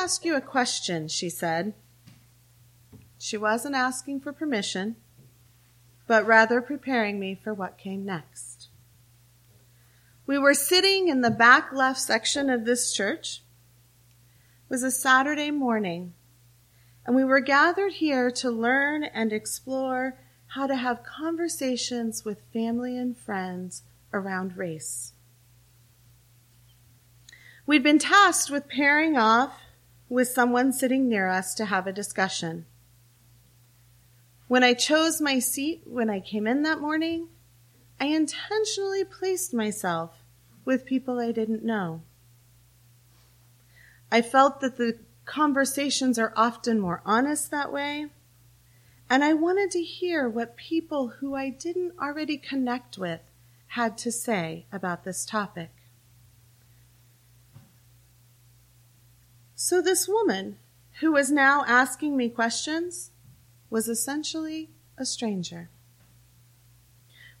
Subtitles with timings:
[0.00, 1.74] ask you a question, she said.
[3.18, 4.96] She wasn't asking for permission,
[6.06, 8.68] but rather preparing me for what came next.
[10.26, 13.42] We were sitting in the back left section of this church.
[14.64, 16.14] It was a Saturday morning,
[17.04, 20.18] and we were gathered here to learn and explore
[20.54, 23.82] how to have conversations with family and friends
[24.14, 25.12] around race.
[27.66, 29.52] We'd been tasked with pairing off
[30.10, 32.66] with someone sitting near us to have a discussion.
[34.48, 37.28] When I chose my seat when I came in that morning,
[38.00, 40.24] I intentionally placed myself
[40.64, 42.02] with people I didn't know.
[44.10, 48.06] I felt that the conversations are often more honest that way,
[49.08, 53.20] and I wanted to hear what people who I didn't already connect with
[53.68, 55.70] had to say about this topic.
[59.62, 60.56] So, this woman
[61.00, 63.10] who was now asking me questions
[63.68, 65.68] was essentially a stranger.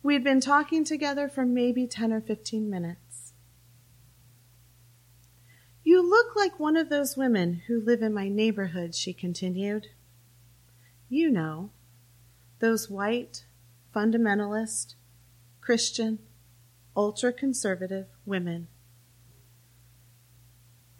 [0.02, 3.32] We had been talking together for maybe 10 or 15 minutes.
[5.82, 9.86] You look like one of those women who live in my neighborhood, she continued.
[11.08, 11.70] You know,
[12.58, 13.46] those white,
[13.96, 14.94] fundamentalist,
[15.62, 16.18] Christian,
[16.94, 18.68] ultra conservative women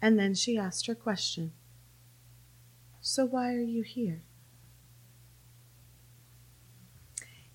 [0.01, 1.51] and then she asked her question
[3.01, 4.21] So why are you here?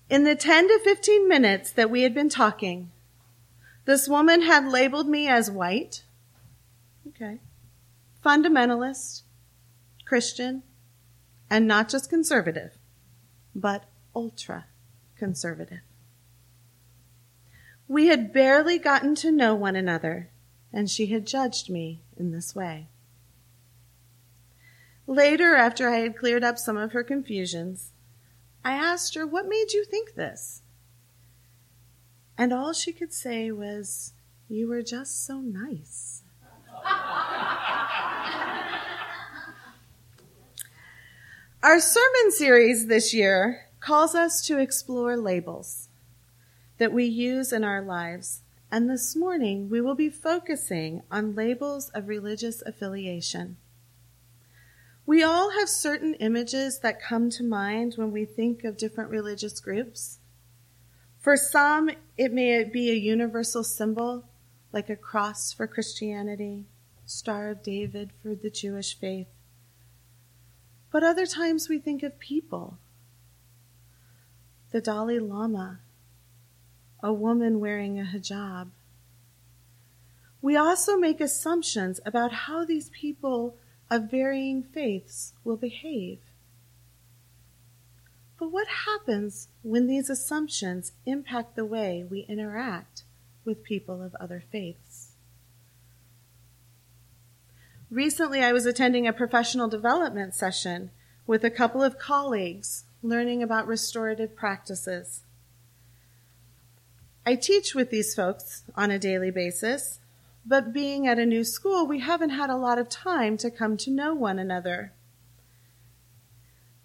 [0.09, 2.91] In the 10 to 15 minutes that we had been talking,
[3.83, 6.03] this woman had labeled me as white,
[7.07, 7.39] okay,
[8.25, 9.23] fundamentalist,
[10.05, 10.63] Christian,
[11.49, 12.77] and not just conservative,
[13.53, 14.65] but ultra
[15.17, 15.81] conservative.
[17.87, 20.29] We had barely gotten to know one another
[20.73, 22.87] and she had judged me in this way.
[25.05, 27.91] Later, after I had cleared up some of her confusions,
[28.63, 30.61] I asked her, What made you think this?
[32.37, 34.13] And all she could say was,
[34.49, 36.23] You were just so nice.
[41.63, 45.87] Our sermon series this year calls us to explore labels
[46.77, 48.41] that we use in our lives
[48.71, 53.57] and this morning we will be focusing on labels of religious affiliation.
[55.05, 59.61] We all have certain images that come to mind when we think of different religious
[59.61, 60.19] groups.
[61.17, 64.25] For some, it may be a universal symbol,
[64.73, 66.65] like a cross for Christianity,
[67.05, 69.27] Star of David for the Jewish faith.
[70.91, 72.77] But other times we think of people.
[74.71, 75.79] The Dalai Lama
[77.01, 78.69] a woman wearing a hijab.
[80.41, 83.57] We also make assumptions about how these people
[83.89, 86.19] of varying faiths will behave.
[88.39, 93.03] But what happens when these assumptions impact the way we interact
[93.43, 95.13] with people of other faiths?
[97.89, 100.91] Recently, I was attending a professional development session
[101.25, 105.23] with a couple of colleagues learning about restorative practices.
[107.27, 109.99] I teach with these folks on a daily basis,
[110.45, 113.75] but being at a new school, we haven't had a lot of time to come
[113.79, 114.93] to know one another.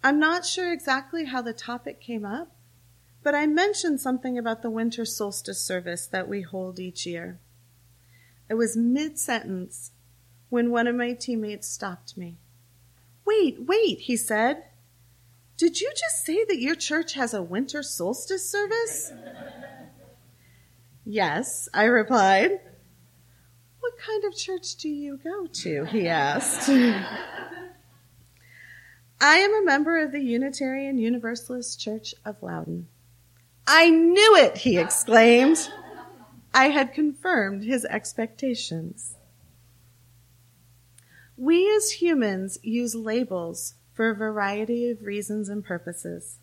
[0.03, 2.57] I'm not sure exactly how the topic came up,
[3.23, 7.39] but I mentioned something about the winter solstice service that we hold each year.
[8.51, 9.93] I was mid sentence
[10.49, 12.39] when one of my teammates stopped me.
[13.25, 14.65] Wait, wait, he said.
[15.57, 19.13] Did you just say that your church has a winter solstice service?
[21.05, 22.61] Yes, I replied.
[23.81, 25.85] What kind of church do you go to?
[25.85, 26.69] He asked.
[29.21, 32.89] I am a member of the Unitarian Universalist Church of Loudoun.
[33.67, 35.69] I knew it, he exclaimed.
[36.55, 39.17] I had confirmed his expectations.
[41.37, 46.39] We as humans use labels for a variety of reasons and purposes.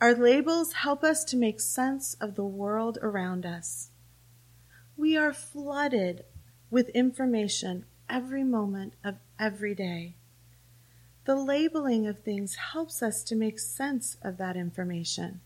[0.00, 3.90] Our labels help us to make sense of the world around us.
[4.96, 6.24] We are flooded
[6.70, 10.14] with information every moment of every day.
[11.24, 15.40] The labeling of things helps us to make sense of that information.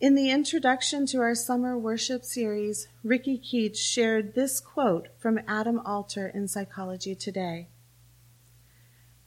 [0.00, 5.80] In the introduction to our summer worship series, Ricky Keach shared this quote from Adam
[5.84, 7.68] Alter in Psychology Today.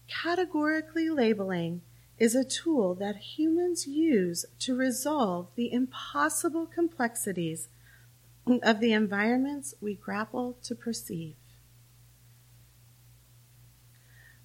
[0.07, 1.81] Categorically labeling
[2.21, 7.67] is a tool that humans use to resolve the impossible complexities
[8.61, 11.33] of the environments we grapple to perceive.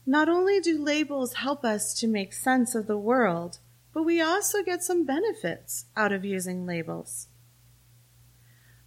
[0.06, 3.58] Not only do labels help us to make sense of the world,
[3.92, 7.28] but we also get some benefits out of using labels.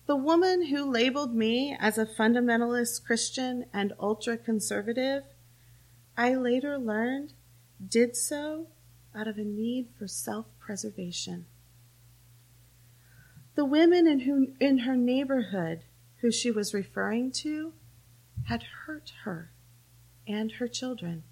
[0.08, 5.26] The woman who labeled me as a fundamentalist Christian and ultra conservative,
[6.18, 7.34] I later learned
[7.88, 8.68] did so
[9.16, 11.46] out of a need for self preservation.
[13.56, 15.84] The women in, who, in her neighborhood
[16.22, 17.74] who she was referring to
[18.46, 19.52] had hurt her
[20.28, 21.24] and her children.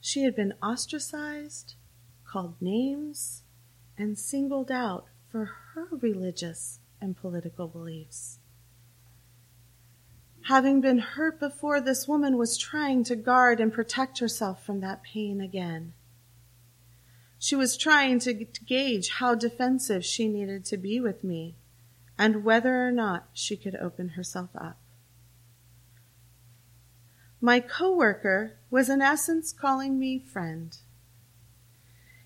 [0.00, 1.74] She had been ostracized,
[2.24, 3.42] called names,
[3.96, 5.44] and singled out for
[5.74, 8.38] her religious and political beliefs.
[10.46, 15.02] Having been hurt before, this woman was trying to guard and protect herself from that
[15.02, 15.92] pain again.
[17.42, 21.56] She was trying to gauge how defensive she needed to be with me
[22.16, 24.78] and whether or not she could open herself up.
[27.40, 30.76] My coworker was in essence calling me friend.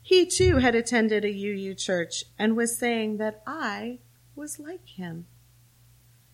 [0.02, 4.00] He too had attended a UU church and was saying that I
[4.34, 5.24] was like him.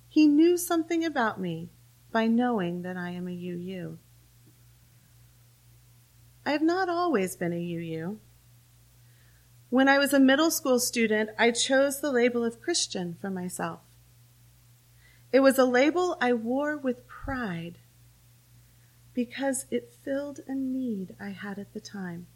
[0.09, 1.71] He knew something about me
[2.11, 3.99] by knowing that I am a UU.
[6.45, 8.19] I have not always been a UU.
[9.73, 13.81] When I was a middle school student, I chose the label of Christian for myself.
[15.33, 17.79] It was a label I wore with pride
[19.15, 22.27] because it filled a need I had at the time.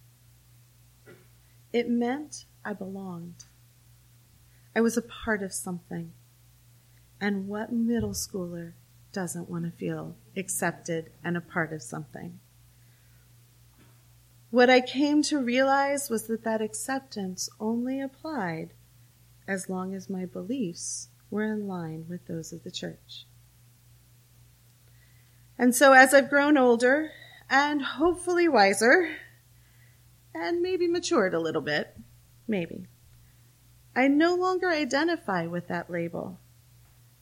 [1.74, 3.44] It meant I belonged.
[4.74, 6.12] I was a part of something.
[7.20, 8.72] And what middle schooler
[9.12, 12.40] doesn't want to feel accepted and a part of something?
[14.56, 18.70] What I came to realize was that that acceptance only applied
[19.46, 23.26] as long as my beliefs were in line with those of the church.
[25.58, 27.10] And so as I've grown older
[27.50, 29.10] and hopefully wiser
[30.34, 31.94] and maybe matured a little bit,
[32.48, 32.86] maybe,
[33.94, 36.40] I no longer identify with that label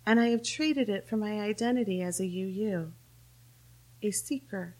[0.06, 2.92] and I have traded it for my identity as a UU,
[4.04, 4.76] a seeker,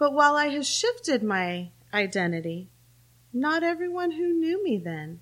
[0.00, 2.70] but while I have shifted my identity,
[3.34, 5.20] not everyone who knew me then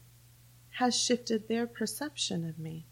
[0.78, 2.86] has shifted their perception of me.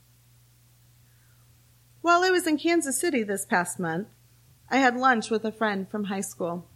[2.03, 4.09] While I was in Kansas City this past month,
[4.69, 6.67] I had lunch with a friend from high school.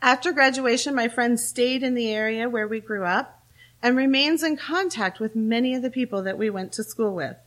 [0.00, 3.44] After graduation, my friend stayed in the area where we grew up
[3.82, 7.38] and remains in contact with many of the people that we went to school with.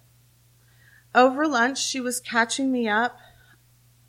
[1.16, 3.18] Over lunch, she was catching me up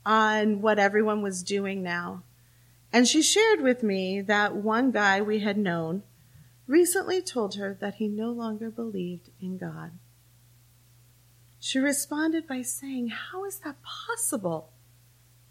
[0.04, 2.22] on what everyone was doing now.
[2.92, 6.02] And she shared with me that one guy we had known
[6.66, 9.92] recently told her that he no longer believed in God.
[11.60, 14.70] She responded by saying, How is that possible?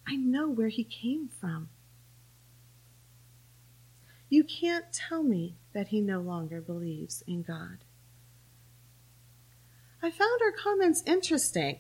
[0.08, 1.70] I know where he came from.
[4.30, 7.78] You can't tell me that he no longer believes in God.
[10.02, 11.80] I found her comments interesting,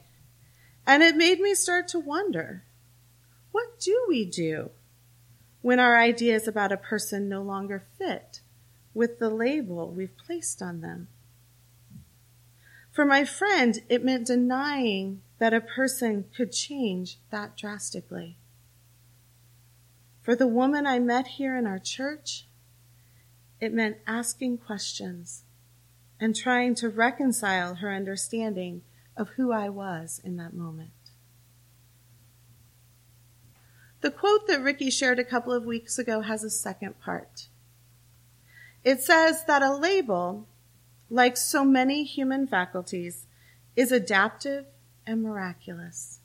[0.88, 2.63] and it made me start to wonder
[3.51, 4.72] what do we do
[5.62, 8.39] when our ideas about a person no longer fit
[8.94, 11.10] with the label we've placed on them?
[12.92, 18.38] For my friend, it meant denying that a person could change that drastically.
[20.22, 22.48] For the woman I met here in our church,
[23.60, 25.44] it meant asking questions
[26.20, 28.82] and trying to reconcile her understanding
[29.17, 30.91] of who I was in that moment.
[34.01, 37.47] The quote that Ricky shared a couple of weeks ago has a second part.
[38.83, 40.47] It says that a label,
[41.09, 43.25] like so many human faculties,
[43.75, 44.65] is adaptive
[45.05, 46.19] and miraculous.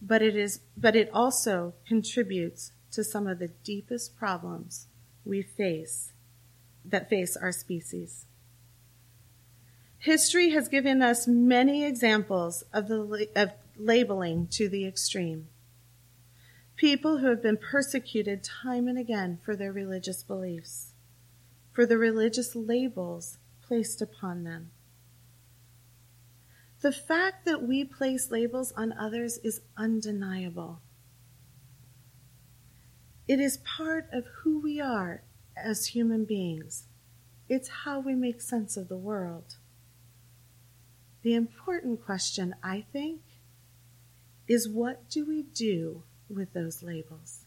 [0.00, 4.88] But it is, but it also contributes to some of the deepest problems
[5.24, 6.12] we face
[6.84, 8.24] that face our species.
[10.00, 15.48] History has given us many examples of the of labeling to the extreme
[16.80, 20.94] people who have been persecuted time and again for their religious beliefs,
[21.72, 24.70] for the religious labels placed upon them.
[26.80, 30.80] The fact that we place labels on others is undeniable.
[33.28, 35.22] It is part of who we are
[35.54, 36.86] as human beings.
[37.46, 39.56] It's how we make sense of the world.
[41.22, 43.20] The important question, I think,
[44.48, 47.44] is what do we do with those labels?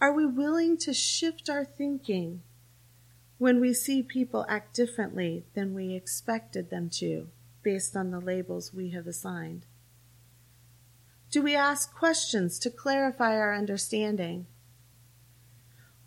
[0.00, 2.42] Are we willing to shift our thinking
[3.38, 7.28] when we see people act differently than we expected them to
[7.62, 9.66] based on the labels we have assigned?
[11.30, 14.46] Do we ask questions to clarify our understanding?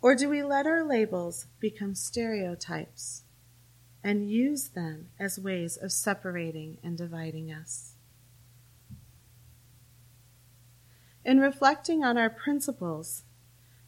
[0.02, 3.24] Or do we let our labels become stereotypes
[4.04, 7.94] and use them as ways of separating and dividing us?
[11.26, 13.24] In reflecting on our principles,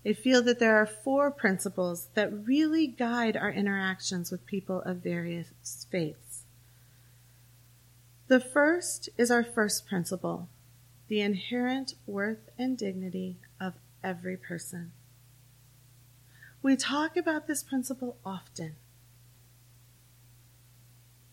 [0.05, 4.98] I feel that there are four principles that really guide our interactions with people of
[4.98, 6.43] various faiths.
[8.27, 10.50] The first is our first principle
[11.07, 14.91] the inherent worth and dignity of every person.
[16.63, 18.75] We talk about this principle often.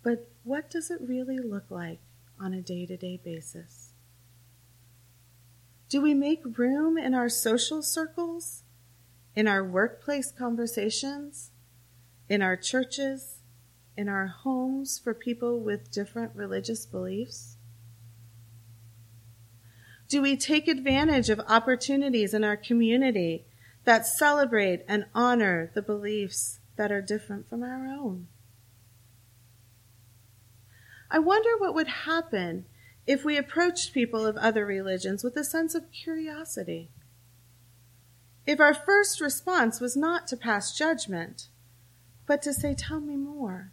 [0.02, 2.00] But what does it really look like
[2.40, 3.92] on a day to day basis?
[5.88, 8.62] Do we make room in our social circles,
[9.36, 11.50] in our workplace conversations,
[12.28, 13.40] in our churches,
[13.96, 17.56] in our homes for people with different religious beliefs?
[20.08, 23.46] Do we take advantage of opportunities in our community
[23.84, 28.28] that celebrate and honor the beliefs that are different from our own.
[31.12, 32.64] I wonder what would happen
[33.06, 36.88] if we approached people of other religions with a sense of curiosity.
[38.46, 41.48] If our first response was not to pass judgment,
[42.26, 43.72] but to say, Tell me more.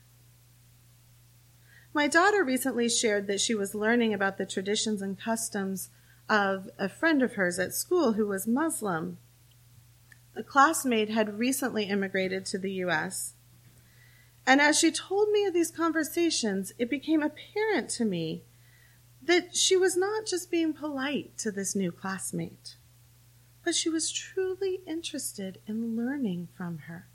[1.94, 5.92] My daughter recently shared that she was learning about the traditions and customs
[6.28, 9.18] of a friend of hers at school who was Muslim
[10.36, 13.34] The classmate had recently immigrated to the U.S.
[14.46, 18.44] And as she told me of these conversations, it became apparent to me
[19.22, 22.78] that she was not just being polite to this new classmate,
[23.64, 27.08] but she was truly interested in learning from her.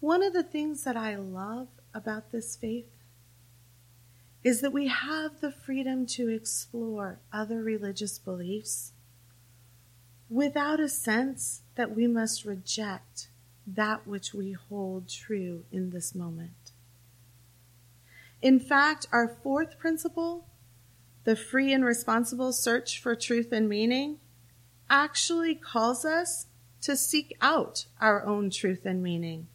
[0.00, 2.90] One of the things that I love about this faith
[4.42, 8.92] is that we have the freedom to explore other religious beliefs
[10.28, 13.28] without a sense that we must reject
[13.66, 16.72] that which we hold true in this moment.
[18.42, 20.46] In fact, our fourth principle,
[21.24, 24.18] the free and responsible search for truth and meaning,
[24.90, 26.46] actually calls us
[26.82, 29.46] to seek out our own truth and meaning.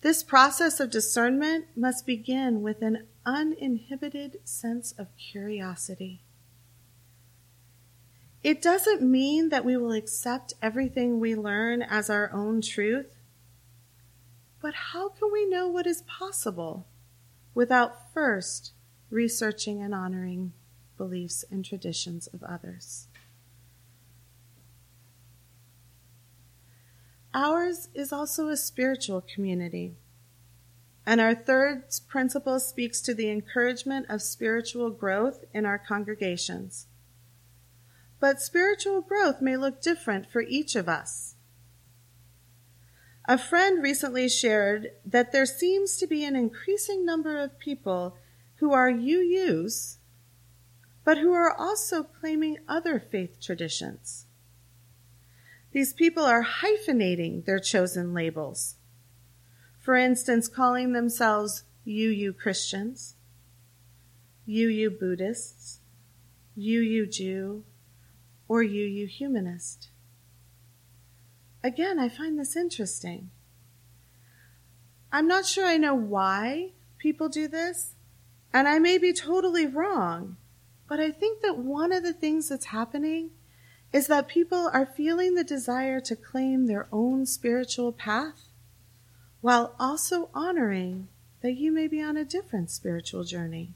[0.00, 6.22] This process of discernment must begin with an uninhibited sense of curiosity.
[8.42, 13.14] It doesn't mean that we will accept everything we learn as our own truth.
[14.62, 16.86] But how can we know what is possible
[17.54, 18.72] without first
[19.10, 20.52] researching and honoring
[20.96, 23.08] beliefs and traditions of others?
[27.34, 29.94] Ours is also a spiritual community.
[31.06, 36.86] And our third principle speaks to the encouragement of spiritual growth in our congregations.
[38.20, 41.34] But spiritual growth may look different for each of us.
[43.26, 48.16] A friend recently shared that there seems to be an increasing number of people
[48.56, 49.96] who are UUs,
[51.04, 54.26] but who are also claiming other faith traditions.
[55.72, 58.76] These people are hyphenating their chosen labels.
[59.78, 63.14] For instance, calling themselves UU Christians,
[64.48, 65.80] UU Buddhists,
[66.58, 67.64] UU Jew,
[68.50, 69.90] or you, you humanist?
[71.62, 73.30] Again, I find this interesting.
[75.12, 77.94] I'm not sure I know why people do this,
[78.52, 80.36] and I may be totally wrong,
[80.88, 83.30] but I think that one of the things that's happening
[83.92, 88.48] is that people are feeling the desire to claim their own spiritual path
[89.40, 91.06] while also honoring
[91.40, 93.74] that you may be on a different spiritual journey.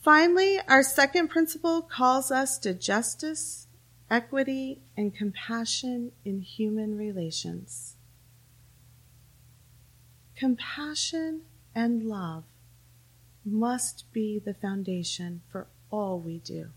[0.00, 3.66] Finally, our second principle calls us to justice,
[4.10, 7.96] equity, and compassion in human relations.
[10.34, 11.42] Compassion
[11.74, 12.44] and love
[13.44, 16.68] must be the foundation for all we do.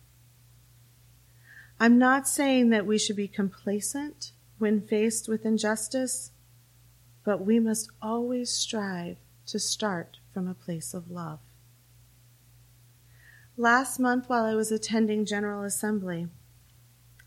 [1.80, 6.32] I'm not saying that we should be complacent when faced with injustice,
[7.24, 11.40] but we must always strive to start from a place of love.
[13.58, 16.28] Last month, while I was attending General Assembly,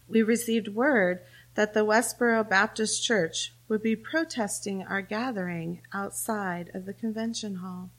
[0.09, 1.21] we received word
[1.55, 7.91] that the Westboro Baptist Church would be protesting our gathering outside of the convention hall.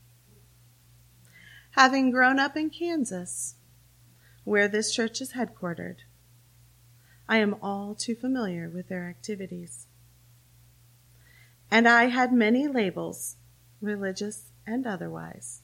[1.72, 3.56] Having grown up in Kansas,
[4.44, 6.00] where this church is headquartered,
[7.30, 9.88] I am all too familiar with their activities.
[11.72, 13.38] And I had many labels
[13.82, 15.62] religious and otherwise,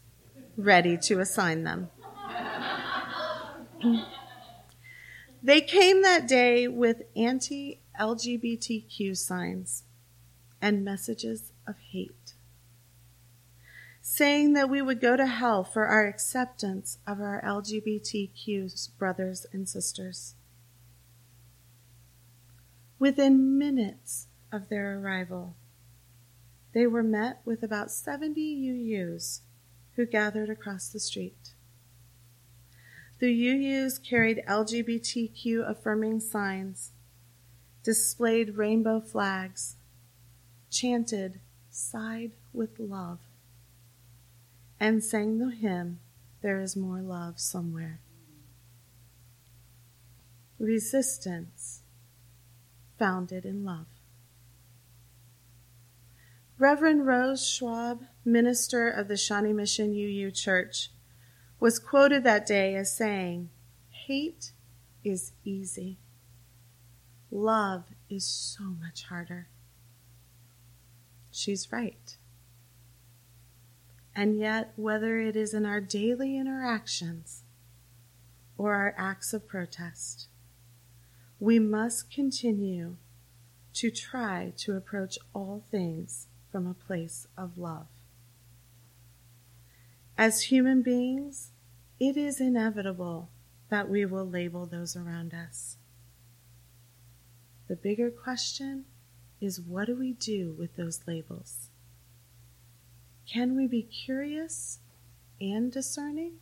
[0.55, 1.89] ready to assign them.
[5.43, 9.83] they came that day with anti LGBTQ signs
[10.61, 12.33] and messages of hate,
[14.01, 19.67] saying that we would go to hell for our acceptance of our LGBTQ brothers and
[19.67, 20.35] sisters.
[22.97, 25.55] Within minutes of their arrival,
[26.73, 29.41] they were met with about 70 UUs
[29.95, 31.52] who gathered across the street.
[33.23, 36.91] The UUs carried LGBTQ affirming signs,
[37.81, 39.77] displayed rainbow flags,
[40.69, 41.39] chanted
[41.69, 43.19] Side with Love,
[44.77, 46.01] and sang the hymn
[46.41, 48.01] There is More Love Somewhere.
[50.59, 51.83] Resistance
[52.99, 53.87] founded in love.
[56.59, 60.89] Reverend Rose Schwab, minister of the Shawnee Mission UU Church,
[61.63, 63.49] was quoted that day as saying,
[63.89, 64.51] Hate
[65.01, 65.97] is easy.
[67.31, 69.47] Love is so much harder.
[71.31, 72.17] She's right.
[74.13, 77.43] And yet, whether it is in our daily interactions
[78.57, 80.27] or our acts of protest,
[81.39, 82.97] we must continue
[83.75, 87.87] to try to approach all things from a place of love.
[90.17, 91.52] As human beings,
[92.07, 93.29] it is inevitable
[93.69, 95.77] that we will label those around us.
[97.69, 98.83] The bigger question
[99.39, 101.69] is what do we do with those labels?
[103.31, 104.79] Can we be curious
[105.39, 106.39] and discerning?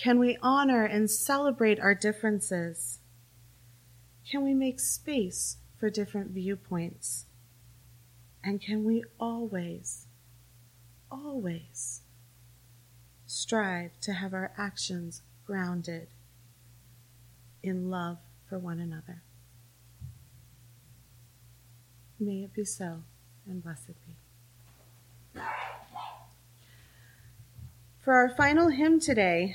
[0.00, 3.00] Can we honor and celebrate our differences?
[4.30, 7.26] Can we make space for different viewpoints?
[8.44, 10.06] And can we always,
[11.10, 12.02] always
[13.28, 16.08] strive to have our actions grounded
[17.62, 18.16] in love
[18.48, 19.22] for one another?
[22.18, 23.02] May it be so,
[23.46, 25.40] and blessed be.
[28.00, 29.54] For our final hymn today,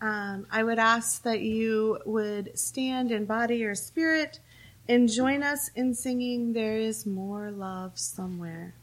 [0.00, 4.38] um, I would ask that you would stand in body or spirit
[4.88, 8.74] and join us in singing There is More Love Somewhere.